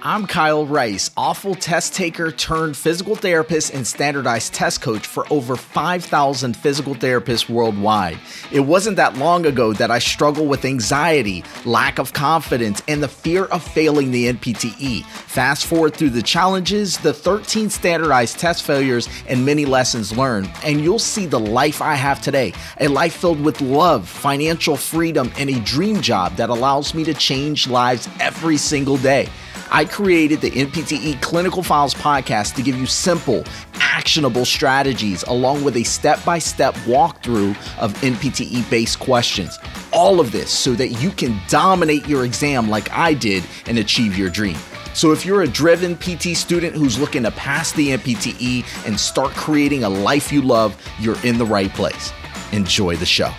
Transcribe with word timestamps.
I'm 0.00 0.28
Kyle 0.28 0.64
Rice, 0.64 1.10
awful 1.16 1.56
test 1.56 1.92
taker 1.92 2.30
turned 2.30 2.76
physical 2.76 3.16
therapist 3.16 3.74
and 3.74 3.84
standardized 3.84 4.54
test 4.54 4.80
coach 4.80 5.04
for 5.04 5.26
over 5.28 5.56
5,000 5.56 6.56
physical 6.56 6.94
therapists 6.94 7.48
worldwide. 7.48 8.16
It 8.52 8.60
wasn't 8.60 8.96
that 8.98 9.16
long 9.16 9.44
ago 9.44 9.72
that 9.72 9.90
I 9.90 9.98
struggled 9.98 10.48
with 10.48 10.64
anxiety, 10.64 11.42
lack 11.64 11.98
of 11.98 12.12
confidence, 12.12 12.80
and 12.86 13.02
the 13.02 13.08
fear 13.08 13.46
of 13.46 13.60
failing 13.60 14.12
the 14.12 14.32
NPTE. 14.32 15.04
Fast 15.04 15.66
forward 15.66 15.96
through 15.96 16.10
the 16.10 16.22
challenges, 16.22 16.96
the 16.98 17.12
13 17.12 17.68
standardized 17.68 18.38
test 18.38 18.62
failures, 18.62 19.08
and 19.26 19.44
many 19.44 19.64
lessons 19.64 20.16
learned, 20.16 20.48
and 20.62 20.80
you'll 20.80 21.00
see 21.00 21.26
the 21.26 21.40
life 21.40 21.82
I 21.82 21.94
have 21.94 22.20
today 22.20 22.52
a 22.78 22.86
life 22.86 23.16
filled 23.16 23.40
with 23.40 23.60
love, 23.60 24.08
financial 24.08 24.76
freedom, 24.76 25.32
and 25.36 25.50
a 25.50 25.58
dream 25.60 26.00
job 26.00 26.36
that 26.36 26.50
allows 26.50 26.94
me 26.94 27.02
to 27.02 27.14
change 27.14 27.66
lives 27.66 28.08
every 28.20 28.56
single 28.56 28.96
day. 28.98 29.28
I 29.70 29.84
created 29.84 30.40
the 30.40 30.50
NPTE 30.50 31.20
Clinical 31.20 31.62
Files 31.62 31.94
podcast 31.94 32.54
to 32.54 32.62
give 32.62 32.76
you 32.76 32.86
simple, 32.86 33.44
actionable 33.74 34.44
strategies 34.44 35.22
along 35.24 35.64
with 35.64 35.76
a 35.76 35.84
step 35.84 36.24
by 36.24 36.38
step 36.38 36.74
walkthrough 36.86 37.50
of 37.78 37.92
NPTE 37.94 38.68
based 38.70 38.98
questions. 38.98 39.58
All 39.92 40.20
of 40.20 40.32
this 40.32 40.50
so 40.50 40.72
that 40.74 40.88
you 41.02 41.10
can 41.10 41.38
dominate 41.48 42.06
your 42.06 42.24
exam 42.24 42.70
like 42.70 42.90
I 42.92 43.14
did 43.14 43.44
and 43.66 43.78
achieve 43.78 44.16
your 44.16 44.30
dream. 44.30 44.56
So, 44.94 45.12
if 45.12 45.24
you're 45.24 45.42
a 45.42 45.48
driven 45.48 45.96
PT 45.96 46.36
student 46.36 46.74
who's 46.74 46.98
looking 46.98 47.22
to 47.22 47.30
pass 47.30 47.72
the 47.72 47.90
NPTE 47.90 48.86
and 48.86 48.98
start 48.98 49.30
creating 49.32 49.84
a 49.84 49.88
life 49.88 50.32
you 50.32 50.42
love, 50.42 50.76
you're 50.98 51.22
in 51.24 51.38
the 51.38 51.46
right 51.46 51.72
place. 51.72 52.12
Enjoy 52.52 52.96
the 52.96 53.06
show. 53.06 53.32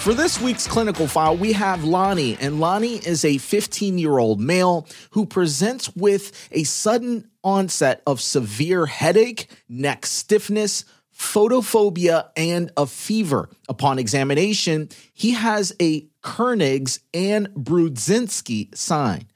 For 0.00 0.14
this 0.14 0.40
week's 0.40 0.66
clinical 0.66 1.08
file, 1.08 1.36
we 1.36 1.52
have 1.52 1.84
Lani, 1.84 2.36
and 2.40 2.60
Lani 2.60 2.94
is 2.96 3.24
a 3.24 3.36
15 3.38 3.98
year 3.98 4.18
old 4.18 4.40
male 4.40 4.86
who 5.10 5.26
presents 5.26 5.94
with 5.96 6.48
a 6.52 6.62
sudden 6.64 7.28
onset 7.42 8.02
of 8.06 8.20
severe 8.20 8.86
headache, 8.86 9.50
neck 9.68 10.06
stiffness, 10.06 10.84
photophobia, 11.14 12.30
and 12.36 12.70
a 12.76 12.86
fever. 12.86 13.50
Upon 13.68 13.98
examination, 13.98 14.88
he 15.12 15.32
has 15.32 15.74
a 15.80 16.06
Kernig's 16.22 17.00
and 17.12 17.48
Brudzinski 17.48 18.74
sign. 18.76 19.26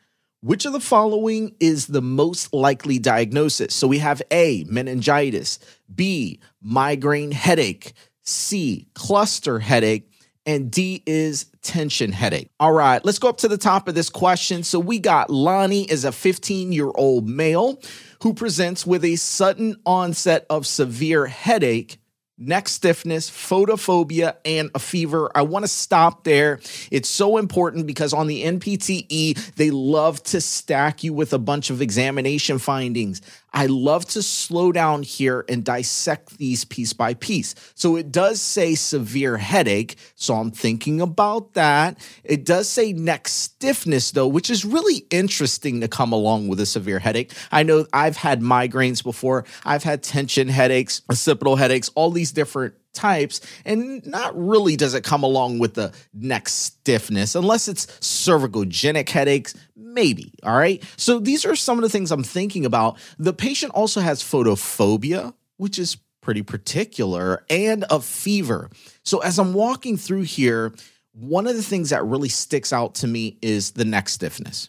Which 0.42 0.64
of 0.64 0.72
the 0.72 0.80
following 0.80 1.55
is 1.60 1.88
the 1.88 2.02
most 2.02 2.55
likely 2.55 2.98
diagnosis? 2.98 3.74
So 3.74 3.88
we 3.88 3.98
have 3.98 4.22
A, 4.30 4.64
meningitis, 4.68 5.58
B, 5.92 6.40
migraine 6.60 7.33
headache, 7.33 7.92
C, 8.22 8.86
cluster 8.94 9.58
headache, 9.58 10.11
and 10.46 10.70
D 10.70 11.02
is 11.06 11.46
tension 11.62 12.12
headache. 12.12 12.50
All 12.58 12.72
right, 12.72 13.04
let's 13.04 13.18
go 13.18 13.28
up 13.28 13.38
to 13.38 13.48
the 13.48 13.58
top 13.58 13.88
of 13.88 13.94
this 13.94 14.10
question. 14.10 14.62
So 14.62 14.78
we 14.78 14.98
got 14.98 15.30
Lani 15.30 15.90
is 15.90 16.04
a 16.04 16.12
15 16.12 16.72
year 16.72 16.90
old 16.94 17.28
male 17.28 17.80
who 18.22 18.34
presents 18.34 18.86
with 18.86 19.04
a 19.04 19.16
sudden 19.16 19.76
onset 19.86 20.46
of 20.50 20.66
severe 20.66 21.26
headache 21.26 21.98
neck 22.38 22.68
stiffness, 22.68 23.30
photophobia, 23.30 24.36
and 24.44 24.70
a 24.74 24.78
fever. 24.78 25.30
I 25.34 25.42
want 25.42 25.64
to 25.64 25.68
stop 25.68 26.24
there. 26.24 26.60
It's 26.90 27.08
so 27.08 27.36
important 27.36 27.86
because 27.86 28.12
on 28.12 28.27
the 28.27 28.44
NPTE, 28.44 29.54
they 29.54 29.70
love 29.70 30.22
to 30.24 30.40
stack 30.40 31.04
you 31.04 31.12
with 31.12 31.32
a 31.32 31.38
bunch 31.38 31.70
of 31.70 31.80
examination 31.80 32.58
findings. 32.58 33.22
I 33.53 33.67
love 33.67 34.06
to 34.06 34.22
slow 34.22 34.72
down 34.72 35.03
here 35.03 35.45
and 35.48 35.64
dissect 35.64 36.39
these 36.39 36.64
piece 36.64 36.92
by 36.92 37.14
piece. 37.14 37.55
So 37.75 37.97
it 37.97 38.11
does 38.11 38.41
say 38.41 38.75
severe 38.75 39.36
headache. 39.36 39.97
So 40.14 40.34
I'm 40.34 40.50
thinking 40.50 41.00
about 41.00 41.55
that. 41.55 41.98
It 42.25 42.45
does 42.45 42.69
say 42.69 42.92
neck 42.92 43.28
stiffness, 43.28 44.11
though, 44.12 44.28
which 44.28 44.50
is 44.50 44.64
really 44.64 45.06
interesting 45.11 45.80
to 45.80 45.89
come 45.89 46.12
along 46.12 46.48
with 46.48 46.61
a 46.61 46.67
severe 46.67 46.98
headache. 46.98 47.33
I 47.50 47.62
know 47.62 47.86
I've 47.92 48.17
had 48.17 48.41
migraines 48.41 49.03
before, 49.03 49.45
I've 49.64 49.83
had 49.83 50.03
tension 50.03 50.48
headaches, 50.48 51.03
occipital 51.11 51.56
headaches, 51.56 51.91
all 51.95 52.11
these 52.11 52.33
different 52.33 52.75
types 52.92 53.40
and 53.64 54.05
not 54.06 54.36
really 54.36 54.77
does 54.77 54.94
it 54.94 55.05
come 55.05 55.22
along 55.22 55.58
with 55.58 55.74
the 55.74 55.92
neck 56.12 56.48
stiffness 56.48 57.34
unless 57.34 57.68
it's 57.68 57.86
cervicogenic 58.00 59.08
headaches 59.08 59.55
maybe 59.77 60.33
all 60.42 60.56
right? 60.56 60.83
So 60.96 61.18
these 61.18 61.44
are 61.44 61.56
some 61.56 61.78
of 61.78 61.83
the 61.83 61.89
things 61.89 62.11
i'm 62.11 62.22
thinking 62.22 62.64
about. 62.64 62.98
The 63.18 63.33
patient 63.33 63.72
also 63.74 64.00
has 64.00 64.22
photophobia 64.22 65.34
which 65.56 65.78
is 65.78 65.96
pretty 66.20 66.42
particular 66.42 67.44
and 67.50 67.84
a 67.90 68.00
fever. 68.00 68.70
So 69.05 69.18
as 69.20 69.38
i'm 69.38 69.55
walking 69.55 69.96
through 69.96 70.22
here 70.22 70.72
one 71.14 71.46
of 71.46 71.56
the 71.56 71.62
things 71.62 71.90
that 71.90 72.05
really 72.05 72.30
sticks 72.30 72.72
out 72.72 72.94
to 72.96 73.06
me 73.06 73.36
is 73.42 73.72
the 73.72 73.84
neck 73.84 74.08
stiffness 74.08 74.68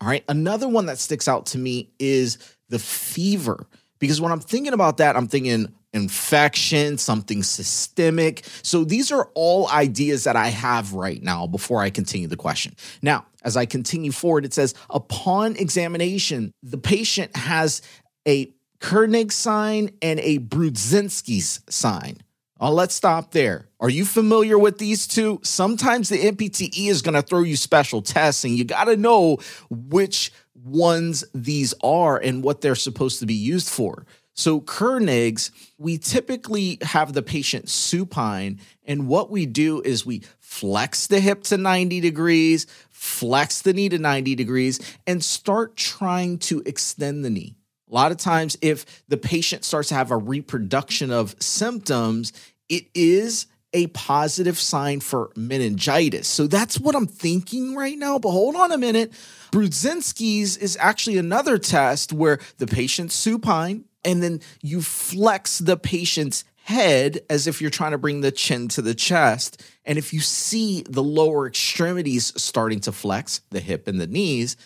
all 0.00 0.08
right? 0.08 0.24
Another 0.28 0.68
one 0.68 0.86
that 0.86 0.98
sticks 0.98 1.28
out 1.28 1.46
to 1.46 1.58
me 1.58 1.90
is 1.98 2.38
the 2.68 2.78
fever 2.78 3.66
because 3.98 4.20
when 4.20 4.32
i'm 4.32 4.40
thinking 4.40 4.72
about 4.72 4.98
that 4.98 5.16
i'm 5.16 5.28
thinking 5.28 5.72
infection, 5.94 6.98
something 6.98 7.42
systemic. 7.42 8.44
So 8.62 8.84
these 8.84 9.10
are 9.10 9.30
all 9.34 9.68
ideas 9.70 10.24
that 10.24 10.36
I 10.36 10.48
have 10.48 10.92
right 10.92 11.22
now 11.22 11.46
before 11.46 11.80
I 11.80 11.88
continue 11.88 12.28
the 12.28 12.36
question. 12.36 12.76
Now, 13.00 13.26
as 13.42 13.56
I 13.56 13.64
continue 13.64 14.12
forward, 14.12 14.44
it 14.44 14.52
says 14.52 14.74
upon 14.90 15.56
examination, 15.56 16.52
the 16.62 16.78
patient 16.78 17.34
has 17.36 17.80
a 18.26 18.52
Kernig 18.80 19.32
sign 19.32 19.90
and 20.02 20.20
a 20.20 20.40
Brudzinski's 20.40 21.60
sign. 21.70 22.18
Oh, 22.60 22.72
let's 22.72 22.94
stop 22.94 23.32
there. 23.32 23.68
Are 23.80 23.90
you 23.90 24.04
familiar 24.04 24.58
with 24.58 24.78
these 24.78 25.06
two? 25.06 25.40
Sometimes 25.42 26.08
the 26.08 26.18
NPTE 26.18 26.88
is 26.88 27.02
going 27.02 27.14
to 27.14 27.22
throw 27.22 27.40
you 27.40 27.56
special 27.56 28.00
tests, 28.00 28.44
and 28.44 28.56
you 28.56 28.64
got 28.64 28.84
to 28.84 28.96
know 28.96 29.38
which 29.70 30.32
ones 30.54 31.24
these 31.34 31.74
are 31.82 32.16
and 32.16 32.42
what 32.42 32.60
they're 32.60 32.74
supposed 32.74 33.20
to 33.20 33.26
be 33.26 33.34
used 33.34 33.68
for. 33.68 34.06
So, 34.34 34.60
Kernig's, 34.60 35.52
we 35.78 35.96
typically 35.96 36.78
have 36.82 37.12
the 37.12 37.22
patient 37.22 37.68
supine, 37.68 38.60
and 38.84 39.06
what 39.06 39.30
we 39.30 39.46
do 39.46 39.80
is 39.80 40.04
we 40.04 40.22
flex 40.40 41.06
the 41.06 41.20
hip 41.20 41.44
to 41.44 41.56
90 41.56 42.00
degrees, 42.00 42.66
flex 42.90 43.62
the 43.62 43.72
knee 43.72 43.88
to 43.88 43.98
90 43.98 44.34
degrees, 44.34 44.80
and 45.06 45.22
start 45.22 45.76
trying 45.76 46.38
to 46.38 46.62
extend 46.66 47.24
the 47.24 47.30
knee. 47.30 47.54
A 47.88 47.94
lot 47.94 48.10
of 48.10 48.18
times, 48.18 48.56
if 48.60 49.04
the 49.08 49.16
patient 49.16 49.64
starts 49.64 49.90
to 49.90 49.94
have 49.94 50.10
a 50.10 50.16
reproduction 50.16 51.12
of 51.12 51.36
symptoms, 51.40 52.32
it 52.68 52.86
is 52.92 53.46
a 53.72 53.88
positive 53.88 54.58
sign 54.58 55.00
for 55.00 55.30
meningitis. 55.36 56.26
So 56.26 56.46
that's 56.46 56.80
what 56.80 56.96
I'm 56.96 57.06
thinking 57.06 57.74
right 57.74 57.98
now. 57.98 58.18
But 58.18 58.30
hold 58.30 58.56
on 58.56 58.72
a 58.72 58.78
minute. 58.78 59.12
Brudzinski's 59.52 60.56
is 60.56 60.76
actually 60.80 61.18
another 61.18 61.58
test 61.58 62.12
where 62.12 62.38
the 62.58 62.66
patient's 62.66 63.14
supine, 63.14 63.84
and 64.04 64.22
then 64.22 64.40
you 64.62 64.82
flex 64.82 65.58
the 65.58 65.76
patient's 65.76 66.44
head 66.64 67.20
as 67.28 67.46
if 67.46 67.60
you're 67.60 67.70
trying 67.70 67.92
to 67.92 67.98
bring 67.98 68.22
the 68.22 68.32
chin 68.32 68.68
to 68.68 68.80
the 68.80 68.94
chest. 68.94 69.62
And 69.84 69.98
if 69.98 70.14
you 70.14 70.20
see 70.20 70.82
the 70.88 71.02
lower 71.02 71.46
extremities 71.46 72.32
starting 72.40 72.80
to 72.80 72.92
flex, 72.92 73.42
the 73.50 73.60
hip 73.60 73.86
and 73.86 74.00
the 74.00 74.06
knees, 74.06 74.56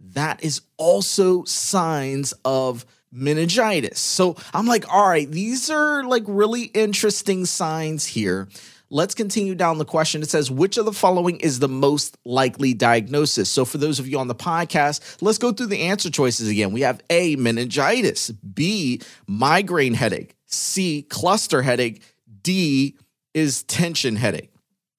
that 0.00 0.42
is 0.44 0.60
also 0.76 1.42
signs 1.44 2.32
of 2.44 2.86
meningitis. 3.10 3.98
So 3.98 4.36
I'm 4.54 4.66
like, 4.66 4.92
all 4.92 5.08
right, 5.08 5.28
these 5.28 5.70
are 5.70 6.04
like 6.04 6.22
really 6.26 6.64
interesting 6.64 7.44
signs 7.44 8.06
here. 8.06 8.48
Let's 8.90 9.14
continue 9.14 9.54
down 9.54 9.76
the 9.76 9.84
question. 9.84 10.22
It 10.22 10.30
says, 10.30 10.50
which 10.50 10.78
of 10.78 10.86
the 10.86 10.92
following 10.92 11.40
is 11.40 11.58
the 11.58 11.68
most 11.68 12.16
likely 12.24 12.72
diagnosis? 12.72 13.50
So, 13.50 13.66
for 13.66 13.76
those 13.76 13.98
of 13.98 14.08
you 14.08 14.18
on 14.18 14.28
the 14.28 14.34
podcast, 14.34 15.18
let's 15.20 15.36
go 15.36 15.52
through 15.52 15.66
the 15.66 15.82
answer 15.82 16.10
choices 16.10 16.48
again. 16.48 16.72
We 16.72 16.80
have 16.80 17.02
A, 17.10 17.36
meningitis, 17.36 18.30
B, 18.30 19.02
migraine 19.26 19.92
headache, 19.92 20.34
C, 20.46 21.02
cluster 21.02 21.60
headache, 21.60 22.02
D 22.42 22.96
is 23.34 23.62
tension 23.64 24.16
headache. 24.16 24.50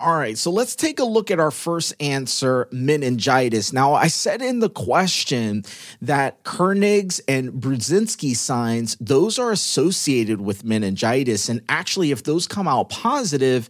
All 0.01 0.15
right, 0.15 0.37
so 0.37 0.49
let's 0.49 0.77
take 0.77 0.99
a 0.99 1.03
look 1.03 1.29
at 1.29 1.41
our 1.41 1.51
first 1.51 1.93
answer 1.99 2.69
meningitis. 2.71 3.73
Now, 3.73 3.95
I 3.95 4.07
said 4.07 4.41
in 4.41 4.59
the 4.59 4.69
question 4.69 5.65
that 6.01 6.41
Kernig's 6.45 7.19
and 7.27 7.51
Brudzinski 7.51 8.33
signs, 8.33 8.95
those 9.01 9.37
are 9.37 9.51
associated 9.51 10.39
with 10.39 10.63
meningitis. 10.63 11.49
And 11.49 11.61
actually, 11.67 12.11
if 12.11 12.23
those 12.23 12.47
come 12.47 12.65
out 12.65 12.87
positive, 12.87 13.67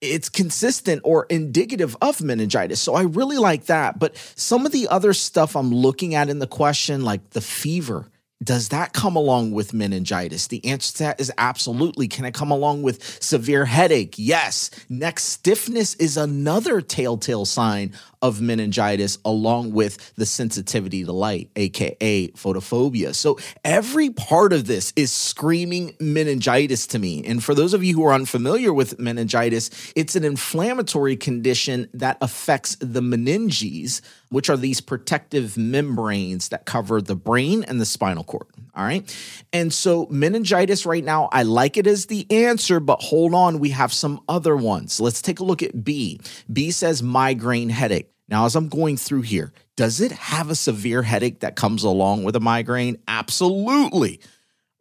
it's 0.00 0.28
consistent 0.28 1.00
or 1.02 1.26
indicative 1.30 1.96
of 2.00 2.22
meningitis. 2.22 2.80
So 2.80 2.94
I 2.94 3.02
really 3.02 3.38
like 3.38 3.64
that. 3.64 3.98
But 3.98 4.16
some 4.36 4.66
of 4.66 4.72
the 4.72 4.86
other 4.86 5.12
stuff 5.12 5.56
I'm 5.56 5.74
looking 5.74 6.14
at 6.14 6.28
in 6.28 6.38
the 6.38 6.46
question, 6.46 7.02
like 7.02 7.30
the 7.30 7.40
fever, 7.40 8.08
does 8.42 8.68
that 8.68 8.92
come 8.92 9.16
along 9.16 9.52
with 9.52 9.72
meningitis? 9.72 10.48
The 10.48 10.64
answer 10.66 10.92
to 10.92 10.98
that 11.04 11.20
is 11.20 11.32
absolutely. 11.38 12.06
Can 12.06 12.26
it 12.26 12.34
come 12.34 12.50
along 12.50 12.82
with 12.82 13.02
severe 13.22 13.64
headache? 13.64 14.14
Yes. 14.18 14.70
Neck 14.90 15.18
stiffness 15.18 15.94
is 15.94 16.18
another 16.18 16.82
telltale 16.82 17.46
sign 17.46 17.94
of 18.20 18.40
meningitis, 18.40 19.18
along 19.24 19.72
with 19.72 20.14
the 20.16 20.26
sensitivity 20.26 21.04
to 21.04 21.12
light, 21.12 21.50
aka 21.56 22.28
photophobia. 22.28 23.14
So 23.14 23.38
every 23.64 24.10
part 24.10 24.52
of 24.52 24.66
this 24.66 24.92
is 24.96 25.12
screaming 25.12 25.96
meningitis 25.98 26.86
to 26.88 26.98
me. 26.98 27.24
And 27.24 27.42
for 27.42 27.54
those 27.54 27.72
of 27.72 27.82
you 27.82 27.94
who 27.94 28.04
are 28.04 28.12
unfamiliar 28.12 28.72
with 28.72 28.98
meningitis, 28.98 29.70
it's 29.96 30.16
an 30.16 30.24
inflammatory 30.24 31.16
condition 31.16 31.88
that 31.94 32.18
affects 32.20 32.76
the 32.80 33.00
meninges 33.00 34.02
which 34.28 34.50
are 34.50 34.56
these 34.56 34.80
protective 34.80 35.56
membranes 35.56 36.48
that 36.48 36.64
cover 36.64 37.00
the 37.00 37.16
brain 37.16 37.64
and 37.64 37.80
the 37.80 37.86
spinal 37.86 38.24
cord. 38.24 38.46
All 38.74 38.84
right. 38.84 39.16
And 39.52 39.72
so, 39.72 40.06
meningitis 40.10 40.84
right 40.84 41.04
now, 41.04 41.28
I 41.32 41.44
like 41.44 41.76
it 41.76 41.86
as 41.86 42.06
the 42.06 42.30
answer, 42.30 42.80
but 42.80 43.02
hold 43.02 43.34
on, 43.34 43.58
we 43.58 43.70
have 43.70 43.92
some 43.92 44.20
other 44.28 44.56
ones. 44.56 45.00
Let's 45.00 45.22
take 45.22 45.40
a 45.40 45.44
look 45.44 45.62
at 45.62 45.84
B. 45.84 46.20
B 46.52 46.70
says 46.70 47.02
migraine 47.02 47.70
headache. 47.70 48.10
Now, 48.28 48.44
as 48.44 48.56
I'm 48.56 48.68
going 48.68 48.96
through 48.96 49.22
here, 49.22 49.52
does 49.76 50.00
it 50.00 50.12
have 50.12 50.50
a 50.50 50.54
severe 50.54 51.02
headache 51.02 51.40
that 51.40 51.54
comes 51.54 51.84
along 51.84 52.24
with 52.24 52.34
a 52.34 52.40
migraine? 52.40 52.98
Absolutely. 53.06 54.20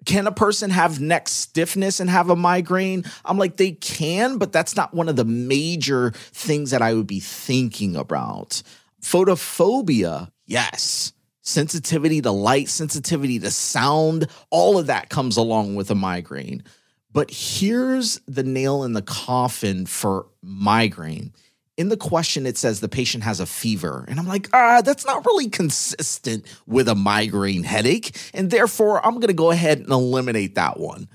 Can 0.05 0.27
a 0.27 0.31
person 0.31 0.69
have 0.69 1.01
neck 1.01 1.27
stiffness 1.27 1.99
and 1.99 2.09
have 2.09 2.29
a 2.29 2.35
migraine? 2.35 3.05
I'm 3.23 3.37
like, 3.37 3.57
they 3.57 3.71
can, 3.71 4.37
but 4.37 4.51
that's 4.51 4.75
not 4.75 4.93
one 4.93 5.09
of 5.09 5.15
the 5.15 5.25
major 5.25 6.11
things 6.11 6.71
that 6.71 6.81
I 6.81 6.93
would 6.93 7.07
be 7.07 7.19
thinking 7.19 7.95
about. 7.95 8.61
Photophobia, 9.05 10.31
yes. 10.47 11.13
Sensitivity 11.41 12.21
to 12.21 12.31
light, 12.31 12.69
sensitivity 12.69 13.37
to 13.37 13.51
sound, 13.51 14.27
all 14.49 14.79
of 14.79 14.87
that 14.87 15.09
comes 15.09 15.37
along 15.37 15.75
with 15.75 15.91
a 15.91 15.95
migraine. 15.95 16.63
But 17.11 17.29
here's 17.29 18.19
the 18.27 18.41
nail 18.41 18.83
in 18.83 18.93
the 18.93 19.03
coffin 19.03 19.85
for 19.85 20.25
migraine. 20.41 21.33
In 21.77 21.89
the 21.89 21.97
question 21.97 22.47
it 22.47 22.57
says 22.57 22.79
the 22.79 22.89
patient 22.89 23.23
has 23.23 23.39
a 23.39 23.45
fever. 23.45 24.05
And 24.07 24.19
i'm 24.19 24.27
like 24.27 24.49
ah 24.53 24.81
that's 24.83 25.05
not 25.05 25.23
really 25.25 25.49
consistent 25.49 26.45
with 26.65 26.87
a 26.89 26.95
migraine 26.95 27.63
headache. 27.63 28.17
And 28.33 28.49
therefore 28.49 29.05
i'm 29.05 29.15
going 29.15 29.27
to 29.27 29.33
go 29.33 29.51
ahead 29.51 29.79
and 29.79 29.89
eliminate 29.91 30.55
that 30.55 30.79
one. 30.79 31.09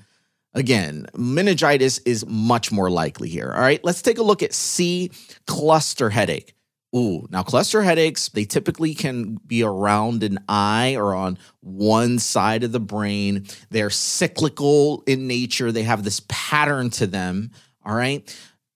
Again 0.53 1.07
meningitis 1.13 1.97
is 1.99 2.25
much 2.25 2.71
more 2.71 2.89
likely 2.89 3.27
here 3.27 3.51
all 3.53 3.61
right? 3.61 3.83
Let's 3.83 4.01
take 4.01 4.17
a 4.17 4.23
look 4.23 4.41
at 4.41 4.53
c 4.53 5.11
cluster 5.45 6.09
headache 6.09 6.55
Ooh, 6.93 7.25
now 7.29 7.41
cluster 7.41 7.81
headaches, 7.81 8.27
they 8.29 8.43
typically 8.43 8.93
can 8.93 9.35
be 9.47 9.63
around 9.63 10.23
an 10.23 10.39
eye 10.49 10.95
or 10.97 11.13
on 11.15 11.37
one 11.61 12.19
side 12.19 12.63
of 12.63 12.73
the 12.73 12.81
brain. 12.81 13.45
They're 13.69 13.89
cyclical 13.89 15.03
in 15.07 15.25
nature, 15.27 15.71
they 15.71 15.83
have 15.83 16.03
this 16.03 16.21
pattern 16.27 16.89
to 16.91 17.07
them. 17.07 17.51
All 17.85 17.95
right 17.95 18.29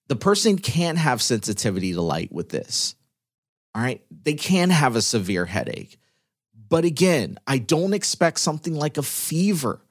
the 0.08 0.16
person 0.16 0.58
can't 0.58 0.98
have 0.98 1.22
sensitivity 1.22 1.94
to 1.94 2.02
light 2.02 2.32
with 2.32 2.50
this. 2.50 2.96
All 3.74 3.82
right. 3.82 4.02
They 4.24 4.36
can 4.36 4.70
have 4.70 4.96
a 4.96 5.02
severe 5.02 5.46
headache. 5.46 5.98
But 6.68 6.86
again, 6.86 7.38
I 7.46 7.58
don't 7.58 7.94
expect 7.94 8.40
something 8.40 8.76
like 8.76 8.98
a 8.98 9.04
fever 9.04 9.82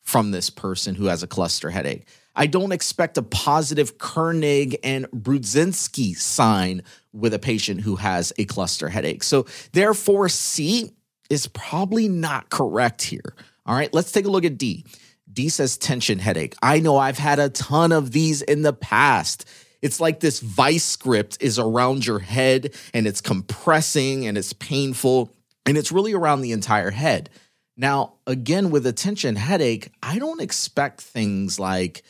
from 0.00 0.30
this 0.30 0.50
person 0.50 0.94
who 0.94 1.06
has 1.06 1.22
a 1.22 1.28
cluster 1.28 1.70
headache. 1.70 2.06
I 2.34 2.46
don't 2.46 2.72
expect 2.72 3.18
a 3.18 3.22
positive 3.22 3.98
Kernig 3.98 4.76
and 4.82 5.06
Brudzinski 5.10 6.16
sign 6.16 6.82
with 7.12 7.34
a 7.34 7.38
patient 7.38 7.80
who 7.80 7.96
has 7.96 8.32
a 8.38 8.44
cluster 8.44 8.88
headache. 8.88 9.22
So, 9.22 9.46
therefore, 9.72 10.28
C 10.28 10.92
is 11.30 11.46
probably 11.48 12.08
not 12.08 12.50
correct 12.50 13.02
here. 13.02 13.34
All 13.64 13.74
right, 13.74 13.92
let's 13.94 14.12
take 14.12 14.26
a 14.26 14.30
look 14.30 14.44
at 14.44 14.58
D. 14.58 14.84
D 15.32 15.48
says 15.48 15.78
tension 15.78 16.18
headache. 16.18 16.54
I 16.62 16.80
know 16.80 16.98
I've 16.98 17.18
had 17.18 17.38
a 17.38 17.48
ton 17.48 17.92
of 17.92 18.12
these 18.12 18.42
in 18.42 18.62
the 18.62 18.72
past. 18.72 19.48
It's 19.80 20.00
like 20.00 20.20
this 20.20 20.40
vice 20.40 20.84
script 20.84 21.38
is 21.40 21.58
around 21.58 22.06
your 22.06 22.18
head 22.20 22.74
and 22.94 23.06
it's 23.06 23.20
compressing 23.20 24.26
and 24.26 24.36
it's 24.38 24.52
painful 24.52 25.34
and 25.66 25.76
it's 25.76 25.92
really 25.92 26.12
around 26.12 26.42
the 26.42 26.52
entire 26.52 26.90
head. 26.90 27.30
Now, 27.76 28.14
again, 28.26 28.70
with 28.70 28.86
a 28.86 28.92
tension 28.92 29.36
headache, 29.36 29.90
I 30.02 30.18
don't 30.18 30.40
expect 30.40 31.00
things 31.00 31.58
like 31.58 32.02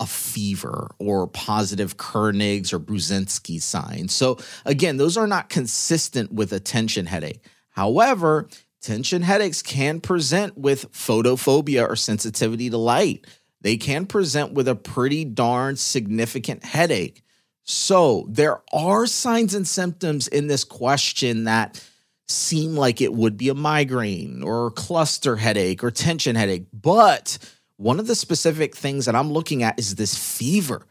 a 0.00 0.06
fever 0.06 0.90
or 0.98 1.26
positive 1.26 1.96
Kernig's 1.96 2.72
or 2.72 2.78
Brudzinski 2.78 3.60
signs. 3.60 4.14
So, 4.14 4.38
again, 4.64 4.96
those 4.96 5.16
are 5.16 5.26
not 5.26 5.48
consistent 5.48 6.32
with 6.32 6.52
a 6.52 6.60
tension 6.60 7.06
headache. 7.06 7.44
However, 7.70 8.48
tension 8.80 9.22
headaches 9.22 9.62
can 9.62 10.00
present 10.00 10.56
with 10.56 10.92
photophobia 10.92 11.88
or 11.88 11.96
sensitivity 11.96 12.70
to 12.70 12.78
light 12.78 13.26
they 13.60 13.76
can 13.76 14.06
present 14.06 14.52
with 14.52 14.68
a 14.68 14.74
pretty 14.76 15.24
darn 15.24 15.76
significant 15.76 16.64
headache. 16.64 17.22
So 17.64 18.26
there 18.30 18.62
are 18.72 19.06
signs 19.06 19.54
and 19.54 19.66
symptoms 19.66 20.28
in 20.28 20.46
this 20.46 20.64
question 20.64 21.44
that 21.44 21.84
seem 22.28 22.76
like 22.76 23.00
it 23.00 23.12
would 23.12 23.36
be 23.36 23.48
a 23.48 23.54
migraine 23.54 24.42
or 24.42 24.70
cluster 24.70 25.36
headache 25.36 25.82
or 25.82 25.90
tension 25.90 26.36
headache. 26.36 26.66
But 26.72 27.38
one 27.78 28.00
of 28.00 28.08
the 28.08 28.14
specific 28.16 28.76
things 28.76 29.06
that 29.06 29.14
I'm 29.14 29.32
looking 29.32 29.62
at 29.62 29.78
is 29.78 29.94
this 29.94 30.18
fever. 30.18 30.82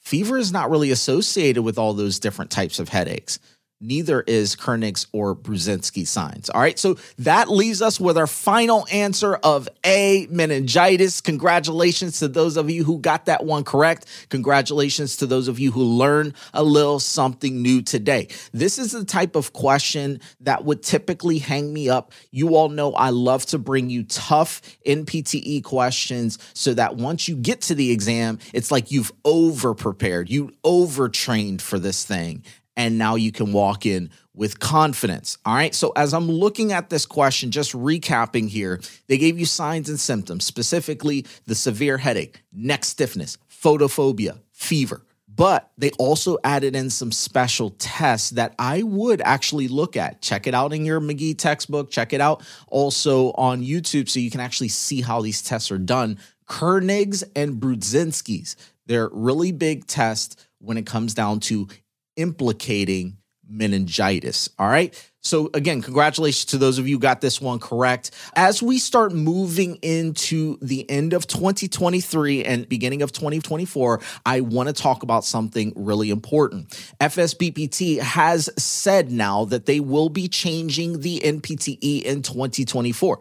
Fever 0.00 0.36
is 0.36 0.52
not 0.52 0.68
really 0.68 0.90
associated 0.90 1.62
with 1.62 1.78
all 1.78 1.94
those 1.94 2.18
different 2.18 2.50
types 2.50 2.78
of 2.78 2.88
headaches 2.90 3.38
neither 3.84 4.22
is 4.22 4.56
Kernig's 4.56 5.06
or 5.12 5.34
Brudzinski 5.34 6.06
signs. 6.06 6.48
All 6.50 6.60
right, 6.60 6.78
so 6.78 6.96
that 7.18 7.50
leaves 7.50 7.82
us 7.82 8.00
with 8.00 8.16
our 8.16 8.26
final 8.26 8.86
answer 8.90 9.34
of 9.36 9.68
A, 9.84 10.26
meningitis. 10.30 11.20
Congratulations 11.20 12.18
to 12.20 12.28
those 12.28 12.56
of 12.56 12.70
you 12.70 12.84
who 12.84 12.98
got 12.98 13.26
that 13.26 13.44
one 13.44 13.64
correct. 13.64 14.06
Congratulations 14.30 15.16
to 15.16 15.26
those 15.26 15.48
of 15.48 15.58
you 15.58 15.70
who 15.70 15.82
learned 15.82 16.34
a 16.52 16.62
little 16.62 16.98
something 16.98 17.62
new 17.62 17.82
today. 17.82 18.28
This 18.52 18.78
is 18.78 18.92
the 18.92 19.04
type 19.04 19.36
of 19.36 19.52
question 19.52 20.20
that 20.40 20.64
would 20.64 20.82
typically 20.82 21.38
hang 21.38 21.72
me 21.72 21.88
up. 21.88 22.12
You 22.30 22.56
all 22.56 22.68
know 22.68 22.92
I 22.94 23.10
love 23.10 23.46
to 23.46 23.58
bring 23.58 23.90
you 23.90 24.04
tough 24.04 24.62
NPTE 24.86 25.62
questions 25.64 26.38
so 26.54 26.74
that 26.74 26.96
once 26.96 27.28
you 27.28 27.36
get 27.36 27.60
to 27.62 27.74
the 27.74 27.90
exam, 27.90 28.38
it's 28.52 28.70
like 28.70 28.90
you've 28.90 29.12
over 29.24 29.74
prepared, 29.74 30.30
you 30.30 30.52
overtrained 30.64 31.60
for 31.60 31.78
this 31.78 32.04
thing 32.04 32.42
and 32.76 32.98
now 32.98 33.14
you 33.14 33.32
can 33.32 33.52
walk 33.52 33.86
in 33.86 34.10
with 34.34 34.58
confidence. 34.58 35.38
All 35.44 35.54
right. 35.54 35.74
So, 35.74 35.92
as 35.96 36.12
I'm 36.12 36.28
looking 36.28 36.72
at 36.72 36.90
this 36.90 37.06
question, 37.06 37.50
just 37.50 37.72
recapping 37.72 38.48
here, 38.48 38.80
they 39.06 39.18
gave 39.18 39.38
you 39.38 39.46
signs 39.46 39.88
and 39.88 39.98
symptoms, 39.98 40.44
specifically 40.44 41.26
the 41.46 41.54
severe 41.54 41.98
headache, 41.98 42.42
neck 42.52 42.84
stiffness, 42.84 43.38
photophobia, 43.50 44.40
fever. 44.52 45.04
But 45.36 45.70
they 45.76 45.90
also 45.92 46.38
added 46.44 46.76
in 46.76 46.90
some 46.90 47.10
special 47.10 47.70
tests 47.70 48.30
that 48.30 48.54
I 48.58 48.84
would 48.84 49.20
actually 49.22 49.66
look 49.66 49.96
at. 49.96 50.22
Check 50.22 50.46
it 50.46 50.54
out 50.54 50.72
in 50.72 50.84
your 50.84 51.00
Magee 51.00 51.34
textbook. 51.34 51.90
Check 51.90 52.12
it 52.12 52.20
out 52.20 52.44
also 52.68 53.32
on 53.32 53.62
YouTube 53.62 54.08
so 54.08 54.20
you 54.20 54.30
can 54.30 54.40
actually 54.40 54.68
see 54.68 55.00
how 55.00 55.22
these 55.22 55.42
tests 55.42 55.72
are 55.72 55.78
done. 55.78 56.18
Kernig's 56.48 57.24
and 57.34 57.60
Brudzinski's. 57.60 58.56
They're 58.86 59.08
really 59.12 59.50
big 59.50 59.86
tests 59.86 60.36
when 60.58 60.76
it 60.76 60.86
comes 60.86 61.14
down 61.14 61.40
to 61.40 61.68
implicating 62.16 63.18
meningitis. 63.48 64.48
All 64.58 64.68
right. 64.68 64.94
So, 65.20 65.48
again, 65.54 65.80
congratulations 65.80 66.44
to 66.46 66.58
those 66.58 66.78
of 66.78 66.86
you 66.86 66.96
who 66.96 67.00
got 67.00 67.22
this 67.22 67.40
one 67.40 67.58
correct. 67.58 68.10
As 68.36 68.62
we 68.62 68.78
start 68.78 69.12
moving 69.12 69.76
into 69.76 70.58
the 70.60 70.88
end 70.90 71.14
of 71.14 71.26
2023 71.26 72.44
and 72.44 72.68
beginning 72.68 73.00
of 73.00 73.10
2024, 73.10 74.00
I 74.26 74.42
want 74.42 74.68
to 74.68 74.74
talk 74.74 75.02
about 75.02 75.24
something 75.24 75.72
really 75.76 76.10
important. 76.10 76.68
FSBPT 77.00 78.00
has 78.00 78.50
said 78.58 79.10
now 79.10 79.46
that 79.46 79.64
they 79.64 79.80
will 79.80 80.10
be 80.10 80.28
changing 80.28 81.00
the 81.00 81.20
NPTE 81.20 82.02
in 82.02 82.20
2024. 82.20 83.20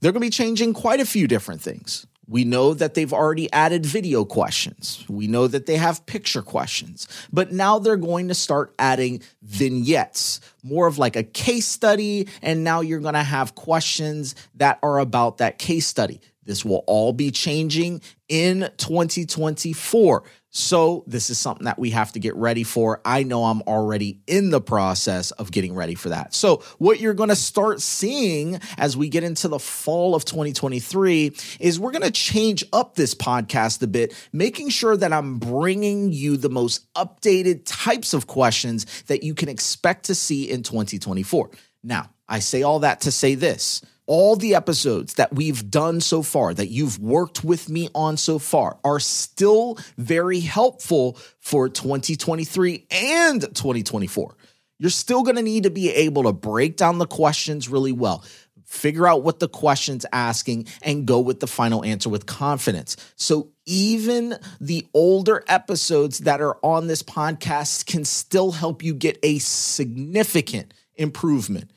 They're 0.00 0.12
going 0.12 0.22
to 0.22 0.26
be 0.26 0.30
changing 0.30 0.72
quite 0.72 1.00
a 1.00 1.06
few 1.06 1.28
different 1.28 1.60
things. 1.60 2.06
We 2.32 2.44
know 2.44 2.72
that 2.72 2.94
they've 2.94 3.12
already 3.12 3.52
added 3.52 3.84
video 3.84 4.24
questions. 4.24 5.04
We 5.06 5.26
know 5.26 5.46
that 5.48 5.66
they 5.66 5.76
have 5.76 6.06
picture 6.06 6.40
questions. 6.40 7.06
But 7.30 7.52
now 7.52 7.78
they're 7.78 7.98
going 7.98 8.28
to 8.28 8.34
start 8.34 8.74
adding 8.78 9.20
vignettes, 9.42 10.40
more 10.62 10.86
of 10.86 10.96
like 10.96 11.14
a 11.14 11.24
case 11.24 11.68
study. 11.68 12.28
And 12.40 12.64
now 12.64 12.80
you're 12.80 13.00
going 13.00 13.12
to 13.12 13.22
have 13.22 13.54
questions 13.54 14.34
that 14.54 14.78
are 14.82 14.98
about 14.98 15.38
that 15.38 15.58
case 15.58 15.86
study. 15.86 16.22
This 16.44 16.64
will 16.64 16.84
all 16.86 17.12
be 17.12 17.30
changing 17.30 18.02
in 18.28 18.70
2024. 18.78 20.24
So, 20.54 21.02
this 21.06 21.30
is 21.30 21.38
something 21.38 21.64
that 21.64 21.78
we 21.78 21.90
have 21.90 22.12
to 22.12 22.18
get 22.18 22.36
ready 22.36 22.62
for. 22.62 23.00
I 23.06 23.22
know 23.22 23.44
I'm 23.44 23.62
already 23.62 24.20
in 24.26 24.50
the 24.50 24.60
process 24.60 25.30
of 25.30 25.50
getting 25.50 25.74
ready 25.74 25.94
for 25.94 26.10
that. 26.10 26.34
So, 26.34 26.62
what 26.76 27.00
you're 27.00 27.14
going 27.14 27.30
to 27.30 27.36
start 27.36 27.80
seeing 27.80 28.60
as 28.76 28.94
we 28.94 29.08
get 29.08 29.24
into 29.24 29.48
the 29.48 29.58
fall 29.58 30.14
of 30.14 30.26
2023 30.26 31.34
is 31.58 31.80
we're 31.80 31.90
going 31.90 32.02
to 32.02 32.10
change 32.10 32.64
up 32.70 32.96
this 32.96 33.14
podcast 33.14 33.82
a 33.82 33.86
bit, 33.86 34.12
making 34.30 34.68
sure 34.68 34.94
that 34.94 35.10
I'm 35.10 35.38
bringing 35.38 36.12
you 36.12 36.36
the 36.36 36.50
most 36.50 36.92
updated 36.94 37.62
types 37.64 38.12
of 38.12 38.26
questions 38.26 39.02
that 39.04 39.22
you 39.22 39.34
can 39.34 39.48
expect 39.48 40.04
to 40.06 40.14
see 40.14 40.50
in 40.50 40.62
2024. 40.62 41.50
Now, 41.82 42.10
I 42.28 42.40
say 42.40 42.62
all 42.62 42.80
that 42.80 43.00
to 43.02 43.10
say 43.10 43.36
this 43.36 43.80
all 44.12 44.36
the 44.36 44.54
episodes 44.54 45.14
that 45.14 45.32
we've 45.32 45.70
done 45.70 45.98
so 45.98 46.20
far, 46.20 46.52
that 46.52 46.66
you've 46.66 46.98
worked 46.98 47.42
with 47.42 47.70
me 47.70 47.88
on 47.94 48.18
so 48.18 48.38
far, 48.38 48.78
are 48.84 49.00
still 49.00 49.78
very 49.96 50.40
helpful 50.40 51.16
for 51.40 51.70
2023 51.70 52.86
and 52.90 53.40
2024. 53.40 54.36
You're 54.78 54.90
still 54.90 55.22
going 55.22 55.36
to 55.36 55.42
need 55.42 55.62
to 55.62 55.70
be 55.70 55.88
able 55.88 56.24
to 56.24 56.32
break 56.34 56.76
down 56.76 56.98
the 56.98 57.06
questions 57.06 57.70
really 57.70 57.92
well, 57.92 58.22
figure 58.66 59.06
out 59.06 59.22
what 59.22 59.40
the 59.40 59.48
question's 59.48 60.04
asking, 60.12 60.66
and 60.82 61.06
go 61.06 61.18
with 61.18 61.40
the 61.40 61.46
final 61.46 61.82
answer 61.82 62.10
with 62.10 62.26
confidence. 62.26 62.98
So, 63.16 63.48
even 63.64 64.36
the 64.60 64.86
older 64.92 65.42
episodes 65.48 66.18
that 66.18 66.42
are 66.42 66.58
on 66.62 66.86
this 66.86 67.02
podcast 67.02 67.86
can 67.86 68.04
still 68.04 68.52
help 68.52 68.82
you 68.82 68.92
get 68.92 69.18
a 69.22 69.38
significant 69.38 70.74
improvement 70.96 71.70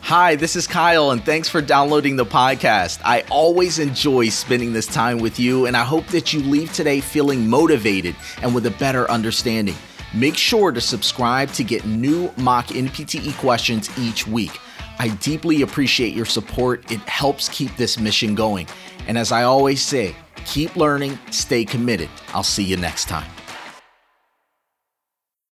Hi, 0.03 0.35
this 0.35 0.55
is 0.55 0.67
Kyle, 0.67 1.11
and 1.11 1.23
thanks 1.23 1.47
for 1.47 1.61
downloading 1.61 2.15
the 2.17 2.25
podcast. 2.25 2.99
I 3.05 3.21
always 3.29 3.79
enjoy 3.79 4.29
spending 4.29 4.73
this 4.73 4.87
time 4.87 5.19
with 5.19 5.39
you, 5.39 5.67
and 5.67 5.77
I 5.77 5.83
hope 5.83 6.05
that 6.07 6.33
you 6.33 6.41
leave 6.41 6.73
today 6.73 6.99
feeling 6.99 7.47
motivated 7.47 8.15
and 8.41 8.53
with 8.53 8.65
a 8.65 8.71
better 8.71 9.09
understanding. 9.09 9.75
Make 10.13 10.35
sure 10.35 10.71
to 10.71 10.81
subscribe 10.81 11.51
to 11.53 11.63
get 11.63 11.85
new 11.85 12.33
mock 12.35 12.67
NPTE 12.67 13.37
questions 13.37 13.89
each 13.97 14.27
week. 14.27 14.59
I 14.99 15.09
deeply 15.21 15.61
appreciate 15.61 16.13
your 16.13 16.25
support, 16.25 16.91
it 16.91 16.99
helps 17.01 17.47
keep 17.47 17.73
this 17.77 17.97
mission 17.97 18.35
going. 18.35 18.67
And 19.07 19.17
as 19.17 19.31
I 19.31 19.43
always 19.43 19.81
say, 19.81 20.15
keep 20.45 20.75
learning, 20.75 21.17
stay 21.29 21.63
committed. 21.63 22.09
I'll 22.33 22.43
see 22.43 22.63
you 22.63 22.75
next 22.75 23.07
time. 23.07 23.29